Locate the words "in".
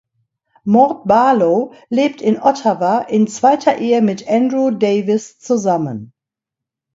2.23-2.41, 3.01-3.27